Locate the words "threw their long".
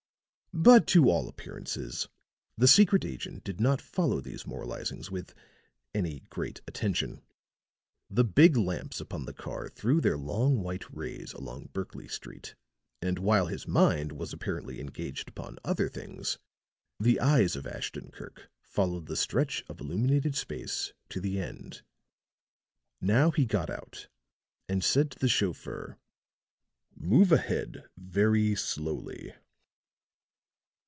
9.69-10.61